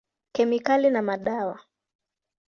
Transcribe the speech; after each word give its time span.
Kemikali 0.35 0.89
na 0.89 1.01
madawa. 1.01 1.59